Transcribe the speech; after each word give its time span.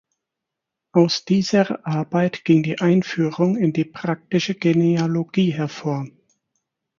Aus 0.93 1.25
dieser 1.25 1.85
Arbeit 1.85 2.43
ging 2.43 2.63
die 2.63 2.79
„Einführung 2.79 3.55
in 3.55 3.71
die 3.71 3.85
praktische 3.85 4.55
Genealogie“ 4.55 5.51
hervor. 5.51 6.07